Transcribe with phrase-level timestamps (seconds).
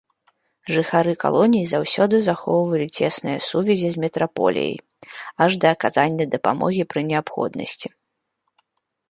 [0.75, 4.75] Жыхары калоній заўсёды захоўвалі цесныя сувязі з метраполіяй,
[5.47, 7.87] аж да аказання дапамогі пры неабходнасці.